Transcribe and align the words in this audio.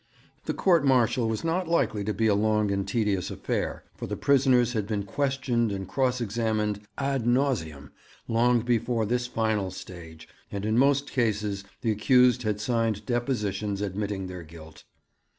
The 0.45 0.55
court 0.55 0.83
martial 0.83 1.29
was 1.29 1.43
not 1.43 1.67
likely 1.67 2.03
to 2.05 2.11
be 2.11 2.25
a 2.25 2.33
long 2.33 2.71
and 2.71 2.87
tedious 2.87 3.29
affair, 3.29 3.83
for 3.93 4.07
the 4.07 4.17
prisoners 4.17 4.73
had 4.73 4.87
been 4.87 5.03
questioned 5.03 5.71
and 5.71 5.87
cross 5.87 6.19
examined 6.19 6.81
ad 6.97 7.27
nauseam 7.27 7.91
long 8.27 8.61
before 8.61 9.05
this 9.05 9.27
final 9.27 9.69
stage, 9.69 10.27
and 10.51 10.65
in 10.65 10.75
most 10.75 11.11
cases 11.11 11.63
the 11.81 11.91
accused 11.91 12.41
had 12.41 12.59
signed 12.59 13.05
depositions 13.05 13.79
admitting 13.79 14.25
their 14.25 14.41
guilt. 14.41 14.85